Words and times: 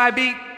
my 0.00 0.10
beat. 0.10 0.50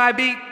my 0.00 0.12
beat. 0.12 0.49